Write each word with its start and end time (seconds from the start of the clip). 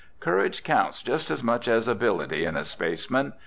Courage 0.19 0.63
counts 0.63 1.03
just 1.03 1.29
as 1.29 1.43
much 1.43 1.67
as 1.67 1.87
ability 1.87 2.43
in 2.43 2.55
a 2.57 2.65
spaceman. 2.65 3.33